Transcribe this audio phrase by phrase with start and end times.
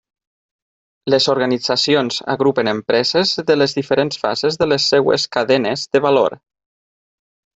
[1.13, 6.39] Les organitzacions agrupen empreses de les diferents fases de les seues cadenes de valor.